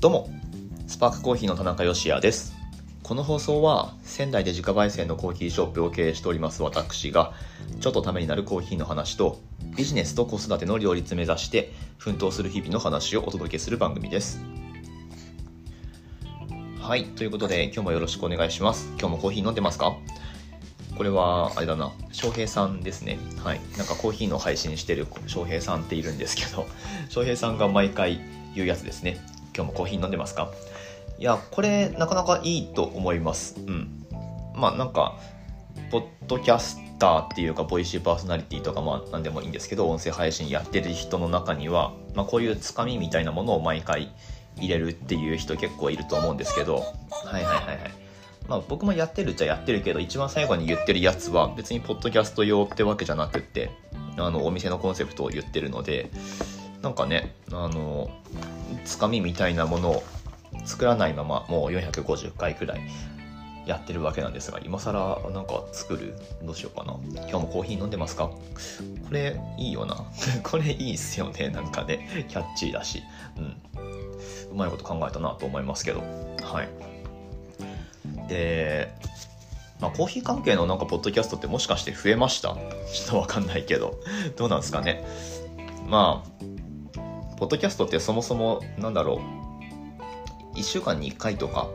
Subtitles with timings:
[0.00, 0.30] どうも、
[0.86, 2.54] スパークコーヒーの田中芳也です。
[3.02, 7.32] この放送は仙台で自家焙煎のコーヒーショップを経営しております私が
[7.80, 9.40] ちょっとためになるコーヒーの話と
[9.76, 14.40] ビジネスと子育ての両立目指して奮闘する日々の話をお届けする番組です。
[16.80, 18.86] はい、ということで今日もよろしくお願いします。
[19.00, 19.96] 今日もコーヒー飲んでますか？
[20.96, 26.68] これはあれだな翔平さんですねはいなんかコーヒーの配信してる翔平さんっているんですけど
[27.08, 28.20] 翔平さんが毎回
[28.54, 29.18] 言うやつですね
[29.58, 30.52] 今日もコーヒー飲んでますか？
[31.18, 33.56] いやこれなかなかいいと思います。
[33.58, 34.06] うん。
[34.54, 35.18] まあなんか
[35.90, 44.12] ポッドキャスターっていうかボイシーパーソナリティとかまあ何でもいいんですけど音声配信やってる人の中には、まあ、こういうつかみみたいなものを毎回
[44.58, 46.76] 入れるっていう人結構いると思うんですけど。
[46.76, 46.84] はい
[47.34, 47.78] はいはいはい。
[48.48, 53.70] まあ僕もやってるっちゃやってるけど一番最後に言ってるやつは別にポッドキャスト用ってわけじゃなくって
[54.16, 56.10] あのお店のコンセプトを言ってるので
[56.82, 58.10] なんかねあの
[58.84, 60.02] つかみみたいなものを
[60.64, 62.80] 作らないままもう450回くらい
[63.66, 66.96] やってるわけなんですが今更なんか作るどうしようかな。
[67.28, 68.28] 今日もコーヒー飲んでますか？
[68.28, 68.38] こ
[69.10, 70.04] れいいよな。
[70.42, 71.50] これいいっすよね。
[71.50, 73.02] なんかねキャッチーだし。
[73.36, 73.56] うん。
[74.52, 76.00] うまいこと考えたなと思いますけど。
[76.00, 76.68] はい。
[78.28, 78.94] で、
[79.80, 82.48] まあ、コーヒー関係のなんかポッドキャストってもしかして増えました？
[82.48, 84.00] ちょっとわかんないけど。
[84.38, 85.04] どうなんですかね？
[85.86, 86.44] まあ
[87.38, 89.22] ポッドキャストってそもそもなんだろ
[90.54, 91.68] う1週間に1回とか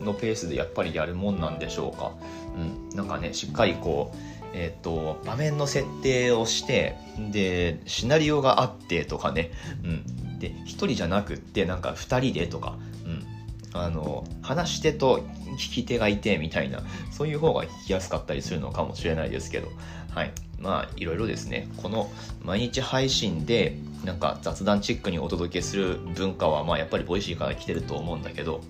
[0.00, 2.12] のペースでやっぱりやるもんなんでしょうか。
[2.56, 2.96] うん。
[2.96, 4.16] なんかねしっかりこう
[4.54, 6.96] えっ、と場面の設定をして
[7.30, 9.50] でシナリオがあってとかね。
[9.84, 10.38] うん。
[10.38, 12.78] で1人じゃなくってなんか2人でとか。
[13.04, 13.26] うん。
[13.72, 15.20] あの話し手と
[15.58, 16.80] 聞き手がいてみたいな
[17.12, 19.68] そういう方が聞きやすかったりするのかもしれないですけど。
[20.14, 20.32] はい。
[20.60, 21.68] まあいろいろですね。
[21.78, 22.10] この
[22.42, 28.60] 毎日配信でなんか雑談チックにお届けする文化はまあやっぱり Voicy から来てると思うんだけど。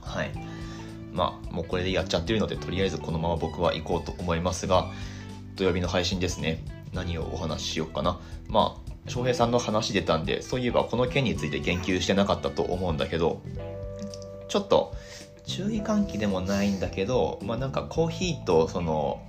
[0.00, 0.30] はい。
[1.12, 4.90] まあもうこれでやっちゃってるのでとりあえずこのまま僕は行こうと思いますが
[5.54, 6.64] 土曜日の配信ですね。
[6.92, 8.20] 何をお話ししようかな。
[8.48, 13.42] まあ翔平さんの話出たんでそういえばこの件について言及してなかったと思うんだけど
[14.48, 14.94] ちょっと
[15.46, 19.20] 注意喚起でもないんだけど、まあ、なんかコーヒーとその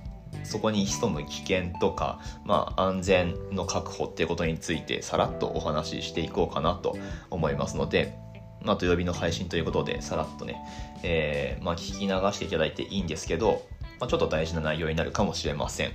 [0.44, 6.96] そこに潜む危険とか、まあ、安全の確保っていうことについてさらっとお話ししていこうかなと
[7.30, 8.16] 思いますので、
[8.62, 10.56] まあ、土曜日の配信ということでさらっとね、
[11.02, 13.62] えーまあ、聞き流していただいていいんですけど、
[14.00, 15.92] まあ、ちょっと大事な内容になるかもしれません。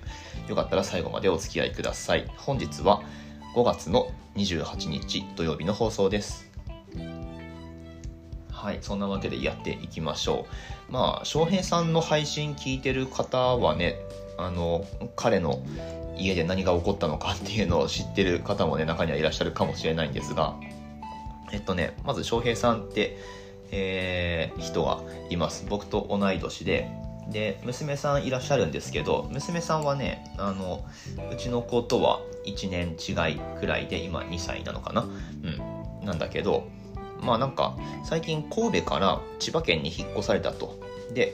[0.47, 2.29] よかったら最後までお付き合いください。
[2.37, 3.03] 本日は
[3.55, 6.50] 5月の28日土曜日の放送です。
[8.61, 10.45] はい、そんなわけでやっていきましょ
[10.89, 10.91] う。
[10.91, 13.95] まあ、翔平さんの配信聞いてる方はね、
[14.37, 14.85] あの、
[15.15, 15.63] 彼の
[16.15, 20.55] 家で何が起こったのかっていうのを知ってる方もね、中にはいらっしゃるかもしれないんですが、
[21.51, 23.17] えっとね、まず翔平さんって、
[23.71, 25.01] えー、人が
[25.31, 25.65] います。
[25.67, 26.87] 僕と同い年で、
[27.31, 30.85] で、娘さんいらっしゃるんですけど、娘さんはね、あの、
[31.31, 36.05] うちの子とは1年違いくらいで、今2歳なのかなうん。
[36.05, 36.67] なんだけど、
[37.21, 40.79] まあなんか最近神戸から千葉県に引っ越されたと。
[41.13, 41.33] で、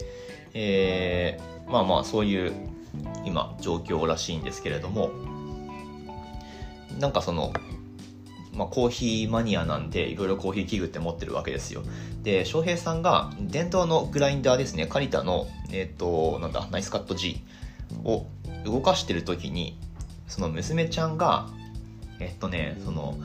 [0.53, 2.53] えー、まあまあそういう
[3.25, 5.12] 今状況らしいんですけれども、
[7.00, 7.53] なんかその、
[8.53, 11.84] まあ、コーヒーマニアなんでいろいろコーヒー器具って持ってるわけですよ。
[12.24, 17.42] で、翔平さんが伝統のグラインダーですね、カリタの、えっ、ー、と、なんだ、ナイスカット G
[18.04, 18.25] を
[18.66, 19.78] 動かしてる時に、
[20.28, 21.50] その娘ちゃんが、
[22.19, 23.18] えっとね、その、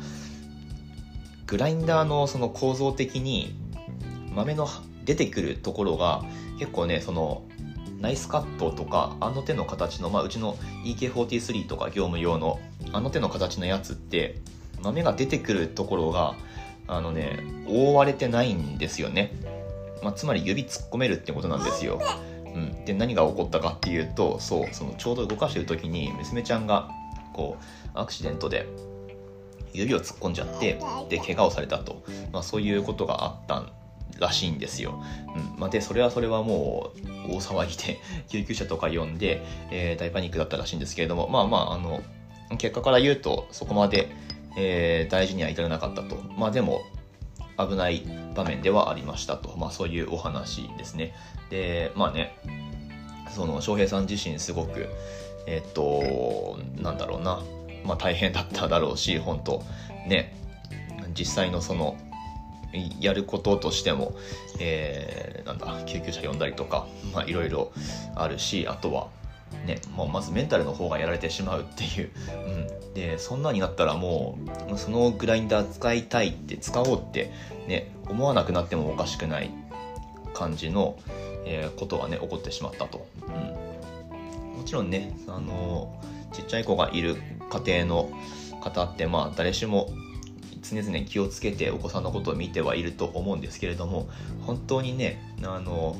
[1.52, 3.54] グラインダーのその構造的に
[4.34, 4.66] 豆の
[5.04, 6.24] 出てくるところが
[6.58, 7.42] 結構ねその
[8.00, 12.58] ナイスカットとかあの手の形の、まあ、うちの EK43 とか業務用の
[12.94, 14.40] あの手の形のやつって
[14.82, 16.36] 豆が出てくるところが
[16.86, 19.34] あのね覆われてないんですよね、
[20.02, 22.00] まあ、つまり指突っ込めるってことなんですよ、
[22.46, 26.88] うん、で何が起こったかっていうとそうそのちょうど動かしてる時に娘ちゃんが
[27.34, 28.66] こうアクシデントで
[29.72, 30.78] 指を突っ込んじゃって
[31.08, 32.02] で怪我をされたと、
[32.32, 33.64] まあ、そういうことがあった
[34.18, 35.02] らしいんですよ、
[35.34, 35.60] うん。
[35.60, 36.92] まあ、でそれはそれはも
[37.28, 37.98] う大騒ぎで
[38.28, 42.02] 救急車とか呼んで、えー、大パニックだったらしいんですけれどもまあまああの
[42.58, 44.10] 結果から言うとそこまで、
[44.56, 46.16] えー、大事には至らなかったと。
[46.36, 46.82] まあでも
[47.58, 48.02] 危ない
[48.34, 51.14] 場面ではありましたと、まあ、そういうお話ですね。
[51.50, 52.36] でまあね
[53.30, 54.88] その翔平さん自身すごく
[55.46, 57.42] えっ、となんだろうな。
[57.84, 59.62] まあ、大変だっただろうし本当
[60.06, 60.34] ね。
[61.14, 61.96] 実際のその
[63.00, 64.14] やることとしても、
[64.58, 66.86] えー、なんだ救急車呼んだりとか
[67.26, 67.72] いろいろ
[68.14, 69.08] あるしあとは
[69.66, 72.10] ね、もうまずメンタルの方がやられてしまうっていう、
[72.46, 74.38] うん、でそんなになったらも
[74.72, 77.30] うそのグラインダー使いたいって使おうって
[77.68, 79.50] ね思わなくなってもおかしくない
[80.34, 80.98] 感じの、
[81.44, 85.94] えー、ことがね起こってしまったと、うん、もちろんねあの
[86.32, 87.16] ちっちゃい子がいる
[87.64, 88.10] 家庭の
[88.60, 89.92] 方ってまあ誰しも
[90.62, 94.08] 常々気をつけてお子さんのことを見てはいると思うんですけれども
[94.46, 95.96] 本当にねあの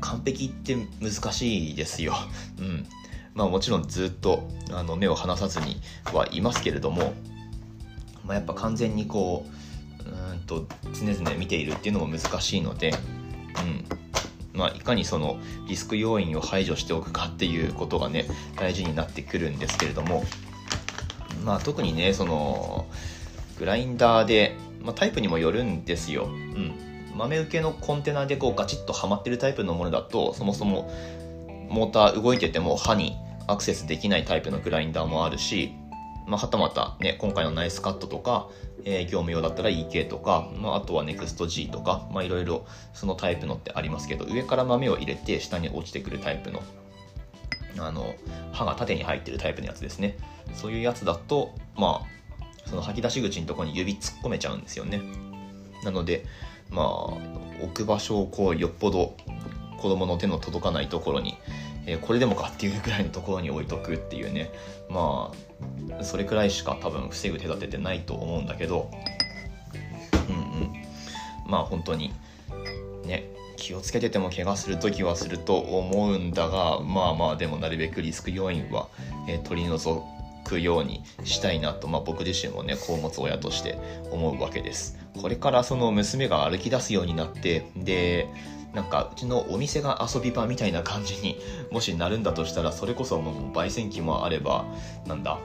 [0.00, 2.14] 完璧って難しいですよ。
[2.60, 2.86] うん。
[3.34, 5.80] まあもちろんずっとあの目を離さずに
[6.12, 7.12] はいますけれども、
[8.24, 12.94] まあ、やっぱ完全にこう、うんと常々見ているっていうのも難しいので、う
[13.66, 13.84] ん。
[14.56, 15.38] まあ、いかにその
[15.68, 18.26] リスク要因を排除しておくかっていうことがね
[18.56, 20.24] 大事になってくるんですけれども
[21.44, 22.86] まあ特にねその
[23.58, 26.24] グラインダーで、まあ、タイプにもよるんですよ。
[26.24, 26.86] うん
[27.16, 30.92] 豆受けのコンテナでこうガチッとはまってるタイプのものだとそもそも
[31.70, 33.16] モーター動いてても刃に
[33.46, 35.72] アクセスできないタイプのグラインダーもあるし、
[36.26, 38.48] まあ、はたまたね今回のナイスカットとか、
[38.88, 46.62] え、業務用だったら EK とか、まあ、あとは NEXT-G とかいろいろそのタイプのってありますけど上から豆を入れて下に落ちてくるタイプの
[47.78, 48.14] あの
[48.52, 50.16] 刃が縦に入ってるタイプのやつですね。
[50.54, 52.02] そういうやつだとま
[52.64, 55.02] あその吐き出し口のとこに指突っ込めちゃうんですよね。
[55.84, 56.24] なので
[56.70, 56.86] まあ
[57.62, 59.14] 置く場所をこうよっぽど
[59.78, 61.36] 子供の手の届かないところに、
[61.86, 64.50] えー、これでもかっていうぐらいのところに置いとくっていうね。
[64.88, 65.32] ま
[66.00, 68.90] あそれくらいしか多分防ぐ手立てってないと思うんだけど。
[70.28, 70.72] うんうん。
[71.46, 72.12] まあ本当に
[73.04, 78.88] ね気をつけてても怪我する時はすると思うんだがまあまあでもなるべくリスク要因は、
[79.28, 80.02] えー、取り除
[80.44, 83.78] くようにしたいなと、まあ、僕自身もね子を持つ親として
[84.10, 84.98] 思うわけです。
[85.20, 88.28] これからその娘が歩き出すようになってで
[88.74, 91.38] なんかうちのお店が遊び場みたいな感じに
[91.70, 94.66] もしなるんだとしたらそれこそもう焙煎機もあれば
[95.06, 95.38] なんだ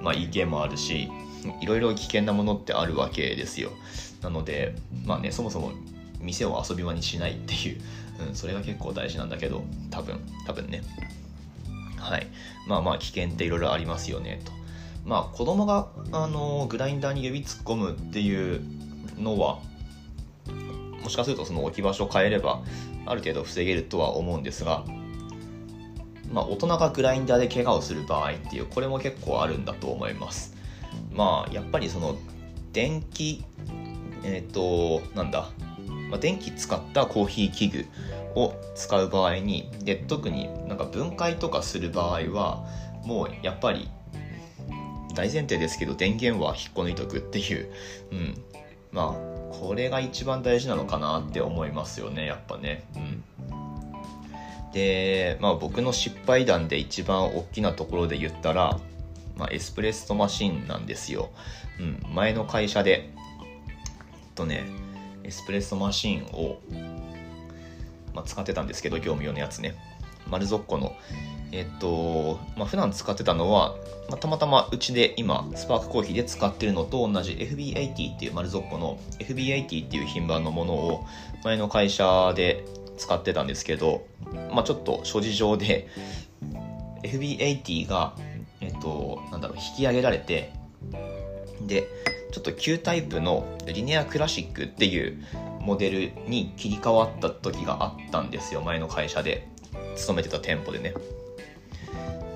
[0.00, 1.10] まあ EK もあるし
[1.60, 3.70] いろいろ危険なものってあるわけですよ
[4.22, 4.74] なので
[5.04, 5.72] まあねそもそも
[6.20, 7.80] 店を遊び場にしないっていう、
[8.28, 10.82] うん、それが結構大事なんだけど多分多分ね
[12.00, 12.26] はい。
[12.66, 14.52] まあまあ危険っていろいろありますよねと。
[15.04, 18.62] まあ子供があのグラインダーに指突っ込むっていう
[19.18, 19.60] のは
[21.02, 22.62] もしかするとその置き場所を変えれば
[23.06, 24.84] ある程度防げるとは思うんですが、
[26.32, 30.54] まあ、大人がグラインダーで怪我をする場合っていうこれも結構あるんだと思います。
[31.12, 32.16] まあやっぱりその
[32.72, 33.44] 電気
[34.22, 35.50] えっ、ー、となんだ、
[36.10, 37.86] まあ、電気使ったコーヒー器具
[38.34, 42.64] を使う場合にで特になんか分解とかする場合は
[43.04, 43.88] もうやっぱり
[45.14, 47.72] 大前提ですけど電源は引っこ抜いとくっていう、
[48.12, 48.34] うん、
[48.92, 52.84] まあこれが一番大事なのかなって思いますよねやっぱね。
[52.96, 53.24] うん
[54.72, 58.78] で、まあ、僕の失敗談で一番大きなところで言ったら、
[59.36, 61.30] まあ、エスプレッソマシンなんですよ。
[61.80, 63.10] うん、前の会社で、
[64.36, 64.64] とね、
[65.24, 66.60] エスプレッソマシンを
[68.14, 69.74] まあ、使ってたんですけど、業務用のやつね。
[70.28, 70.94] 丸底の。
[71.52, 73.74] えっと、まあ、普段使ってたのは、
[74.08, 81.06] まあ、たまたまうちで今、スパークコーヒーで使ってるのと同じ FB80 っていう丸底の FB80 っていう品番のものを
[81.44, 82.64] 前の会社で
[82.98, 84.06] 使ってたんですけど、
[84.52, 85.88] まあ、ちょっと諸事情で
[87.02, 88.14] FB80 が、
[88.60, 90.52] えっと、なんだろう、引き上げられて、
[91.62, 91.88] で、
[92.32, 95.24] ちょっと旧タイプのリネアクラシックっていう
[95.60, 99.48] モデルに切り替わった時があったんですよ前の会社で。
[99.96, 100.94] 勤めてた店舗でね。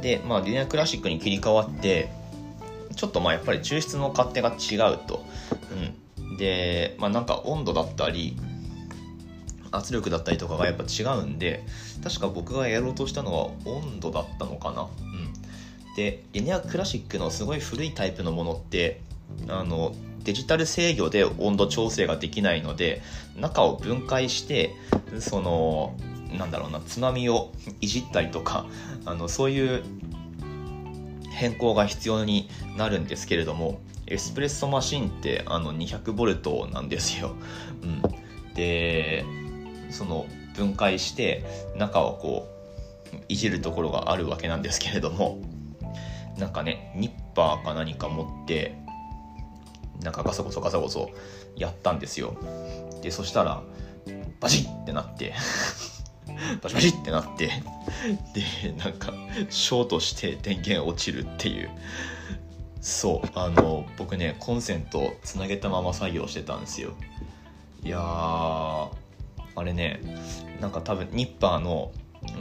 [0.05, 2.11] でまあリネアクラシックに切り替わって
[2.95, 5.25] ちょっとまあやっぱり抽出の勝手が違うと、
[6.19, 8.37] うん、でまあなんか温度だったり
[9.71, 11.65] 圧力だったりとかがやっぱ違うんで
[12.03, 14.83] 確か僕がやろうとしたのは温度だったのかな。
[14.83, 15.33] うん。
[15.97, 19.01] でリネアクラシックのすごい古いタイプのものって
[19.49, 23.01] あのデジタル制御で温度調整ができないので
[23.37, 24.75] 中を分解して
[25.19, 25.97] その
[26.39, 28.67] なんだろうなつまみをいじったりとか
[29.07, 29.83] あのそういう
[31.31, 37.35] 変更が必要になるんですけれどもエスプレッソマシンってあの 200V なんですよ。
[37.83, 38.03] うん、
[38.55, 39.25] で
[39.91, 41.45] その分解して
[41.77, 42.49] 中をこ
[43.13, 45.39] ういじるところがあるわけなんですけれども
[46.39, 48.77] なんかねニッパーか何か持って
[50.03, 51.11] なんかガサゴソガサゴソ
[51.57, 52.37] やったんですよ。
[53.03, 53.63] でそしたら
[54.41, 55.35] バチッってなって。
[56.63, 57.47] バチバチってなって
[58.35, 59.13] でなんか
[59.51, 61.71] ショートして電源落ちるっていう。
[62.81, 66.93] そうあの僕ねコンセントつなげたまま作業してたんですよ。
[67.83, 68.91] いやあ
[69.65, 70.01] れね
[70.61, 71.93] なんか多分ニッパーの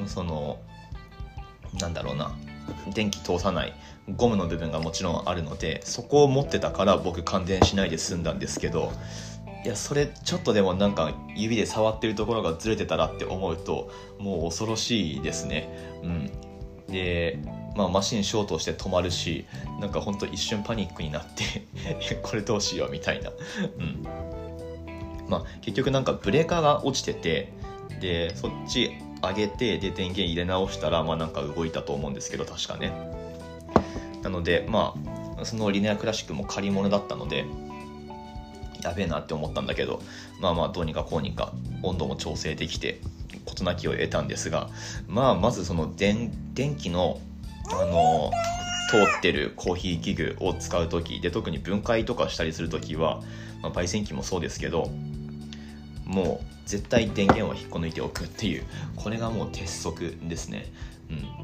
[0.06, 0.60] その
[1.80, 2.36] なんだろうな
[2.94, 3.74] 電気通さない
[4.18, 8.92] ゴムの部分がもちろんあるのでそこを持ってたから僕感電しないで済んだんですけど
[9.64, 15.70] いやそれちょっとでもなんか指で触ってるところがずれてたらって思うともう恐ろしいですね。
[16.04, 16.32] うん。
[16.88, 17.40] で
[17.76, 19.48] まあ、マシンショートして止まるし
[19.80, 21.66] なんかほんと一瞬パニックになって
[22.22, 23.32] これどうしようみたいな。
[23.32, 24.04] うん。
[25.28, 27.54] まあ結局なんかブレーカーが落ちてて
[28.02, 28.92] でそっち
[29.22, 32.92] 上げてで電源入れ直したらまあなんか動いたと思うんですけど確かね。
[34.22, 34.94] なのでま
[35.40, 37.46] あそのリネアクラシックも借り物だったので
[38.84, 40.02] やべえなって思ったんだけど
[40.40, 43.02] まあまあどうにかこうにか温度も調整できて
[43.46, 44.70] 事なきを得たんですが
[45.08, 47.20] まあまずその電電気の
[47.72, 48.32] あの
[48.90, 53.22] 通ってるコーヒー器具を使う時で特に分解とかしたりする時は、
[53.64, 54.92] まあ、焙煎機もそうですけど
[56.06, 58.64] もう絶対電源を引っこ抜いておくっていう
[58.96, 60.72] これがもう鉄則ですね。
[61.10, 61.43] うん。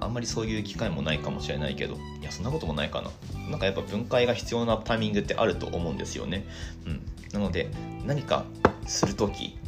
[0.00, 3.10] あんまりそういう機会もないかもしれないけどいやそんなこともないかな。
[3.50, 6.44] なんかやっぱ分解が必要なタイミングってあると思うんですよね。
[6.86, 7.02] うん。
[7.32, 7.70] なので
[8.04, 8.44] 何か
[8.86, 9.58] する時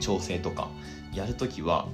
[0.00, 0.68] 調整とか
[1.14, 1.86] やるときは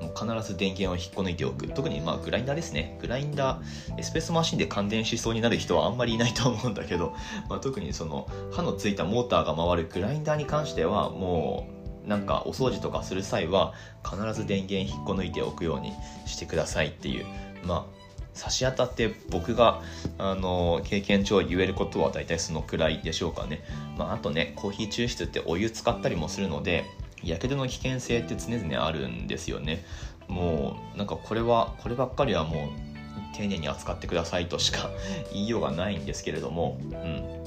[0.00, 1.68] もう必ず電源を引っこ抜いておく。
[1.68, 2.98] 特にまあグラインダーですね。
[3.00, 7.14] グラインダーエスプレッソマシンで感電しそうになる人はあんまりいないと思うんだけど、
[7.48, 15.92] まあ、特にその刃のついたモーターが回るグラインダーに関してはもうなんかお掃除とかする際は必ず電源引っこ抜いておくように
[16.26, 17.26] してくださいっていう。
[17.64, 18.02] まあ
[18.34, 19.82] 差し当たって僕が
[20.18, 23.62] あの経験上言えることは大体そのくらいでしょうかね、
[23.98, 26.84] まあ、あとねコーヒー抽出ってお湯使ったりもするので
[27.22, 29.84] やけどの危険性って常々あるんですよね。
[30.28, 34.90] もうなんかこれはこればっかりはもう丁寧に扱ってくださいとしか
[35.32, 37.42] 言いようがないんですけれども、うん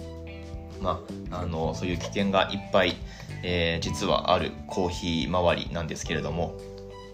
[0.81, 1.01] ま
[1.31, 2.95] あ、あのそういう危険がいっぱい、
[3.43, 6.55] えー、実はあるコーヒー周りなんですけれども、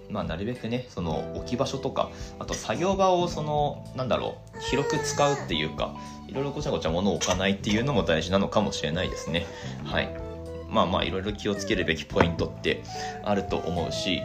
[0.10, 5.96] まあ、なるべくねその置き場所とかあと作業場をそのなんだろう広く使うっていうか
[6.28, 9.46] いろいろごちゃごちゃ物を置かないっていうのも大事なのかもしれないですね。
[9.84, 10.10] はい。
[10.70, 12.82] まあまあいろいろ気をつけるべきポイントって
[13.24, 14.22] あると思うし、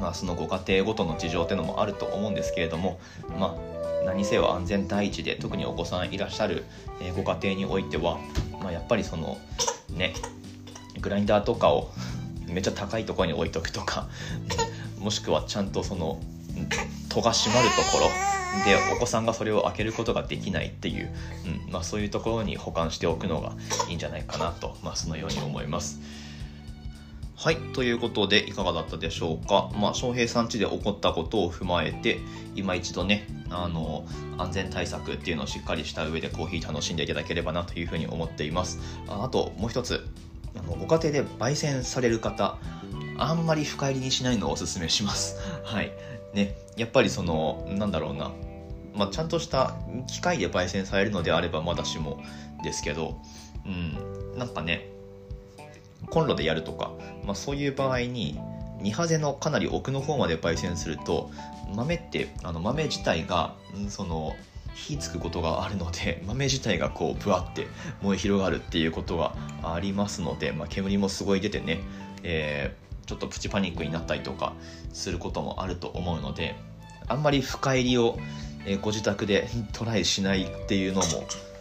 [0.00, 2.98] まあ、そのご家庭ごとの事情っていうのもあると思うんですけれども、
[3.38, 6.64] まあ、何せよ安全第一で特にお子さんいらっしゃる
[7.16, 8.18] ご家庭においては、
[8.62, 9.38] まあ、やっぱりその
[9.90, 10.14] ね
[11.00, 11.90] グラインダーとかを
[12.46, 14.08] めっちゃ高いところに置いとくとか
[14.98, 16.20] もしくはちゃんとその
[17.08, 18.10] 戸が閉まるところ
[18.64, 21.10] でお子さんがそれを開けることができないっていう、
[21.68, 23.52] うんまあ、そういうところに保管しておくのが
[23.88, 26.00] いいんじゃないかなと、まあ、そのように思います。
[27.40, 27.56] はい。
[27.72, 29.70] ということで、いかがだったでしょうか。
[29.76, 32.18] まあ、翔平さん家で起こったことを踏まえて、
[32.56, 34.04] 今一度ね、あの、
[34.38, 38.80] 安全対策っていうのをしっかりした上でコーヒー楽しんでいただければなというふうに思っています。
[39.06, 40.04] ああと、もう一つ、
[40.56, 42.58] あのご家庭で焙煎される方、
[43.18, 45.36] あんまり深入りにしないのをおすすめします。
[45.62, 45.92] はい。
[46.34, 48.32] ね、やっぱりその、なんだろうな、
[48.96, 49.76] まあ、ちゃんとした
[50.08, 52.20] 機械で焙煎されるのであればまだしも
[52.64, 53.20] ですけど、
[53.64, 54.97] うん、なんかね、
[56.10, 56.92] コンロでやるとか、
[57.24, 58.40] まあ、そういう場合に、
[58.80, 61.30] 2ハゼのかなり奥の方まで焙煎すると、
[61.74, 63.54] 豆って、あの豆自体が、
[63.88, 64.36] その、
[64.74, 67.66] 火つくことがあるので 豆自体がこうぶわって
[68.00, 71.80] 燃え広がるっていうことがありますので、まあ、煙もすごい出てね、
[72.22, 74.52] えー、ちょっとプチパニックになったりとか
[74.92, 76.54] することもあると思うので
[77.08, 78.18] あんまり深入りを、
[78.82, 81.06] ご自宅で トライしないっていうのも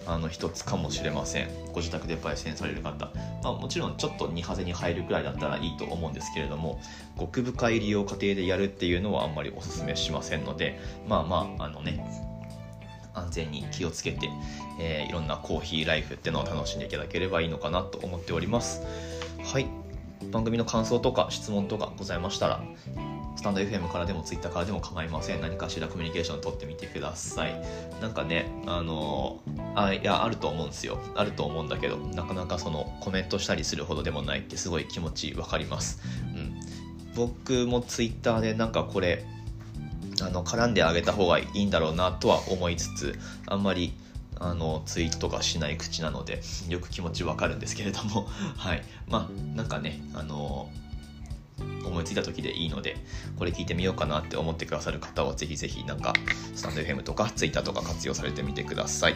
[0.08, 1.50] あの一つかもしれません。
[1.74, 3.12] ご自宅で焙煎される方、
[3.44, 6.80] まあ、もちろんちょっと2ハゼに入るくらいだったらいいと思うんですけれども
[7.20, 12.04] 極深入りを家庭でやるっていうのはあんまりおすすめしませんのでまあまああのね
[13.14, 14.30] 安全に気をつけて、
[14.80, 18.82] えー、いろんなコーヒーライフってのを楽しんでいただければいいのかなと思っております。
[19.44, 19.68] はい。
[20.32, 22.62] 番組の感想とか質問とかございましたら
[23.38, 25.42] スタンド FM からでも Twitter からでも構いません。
[25.42, 27.54] 何かしらコミュニケーション取ってみてください。
[28.02, 29.40] なんかね、あの
[29.76, 30.98] あ、いや、あると思うんですよ。
[31.16, 36.02] あると思うんだけど、なかなかそのコメントしたりするほどでもないってすごい気持ちわかります。
[36.36, 36.60] うん。
[37.16, 39.24] 僕も Twitter でなんかこれ、
[40.22, 43.94] あの、絡んであげた方がいいんだろうなとは思いつつ、あんまり
[44.40, 50.70] あのツイートとかしない口なのでよく気持ちわかるんですけれどもはいまあなんかねあの
[51.86, 52.98] 思いついた時でいいので、
[53.38, 56.14] これ聞いてみようかなって思ってくださる方は、ぜひぜひなんか、
[56.56, 59.16] スタンド FM とか Twitter とか活用されてみてください。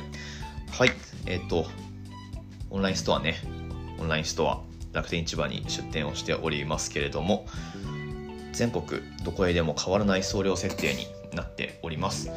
[0.72, 0.92] はい。
[1.26, 1.66] えっ、ー、と、
[2.70, 3.36] オンラインストアね、
[4.00, 4.62] オンラインストア、
[4.94, 7.46] 楽天市場に出店をしておりますけれども、
[8.54, 12.30] 全国どこへでも変わらない送料設定になっております。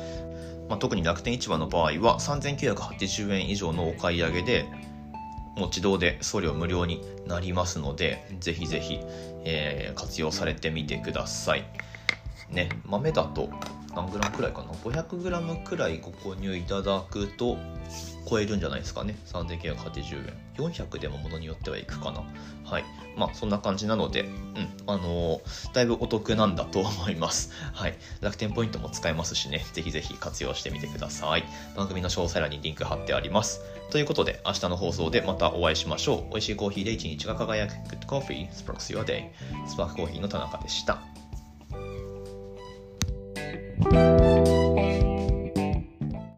[0.69, 4.67] まあ、特に楽天市場の場合は3980円以上のお買い上げで
[5.57, 9.01] もう自動で送料無料になりますので、ぜひぜひ、
[9.45, 11.65] えー、活用されてみてください。
[12.51, 13.51] ね豆だと
[13.95, 17.57] 何グラムくらいかな？500グラムくらいご購入いただくと
[18.29, 19.17] 超えるんじゃないですかね。
[19.27, 20.35] 3980円。
[20.57, 22.25] 400でもものによってはいくかな。
[22.65, 22.85] はい。
[23.17, 24.29] まあそんな感じなのでうん。
[24.87, 27.51] あのー、だいぶお得なんだと思います。
[27.73, 27.95] はい。
[28.21, 29.65] 楽天ポイントも使えますしね。
[29.73, 31.45] ぜひぜひ活用してみてください。
[31.77, 33.61] 番組の詳細欄にリンク貼ってあります。
[33.91, 36.31] ということで明日の放送でまたお会いしましょう。
[36.31, 39.31] 美味しいコーヒーで一日が輝く？Good Coffee Sparks Your Day
[39.69, 41.03] スパークコーヒーの田中でした。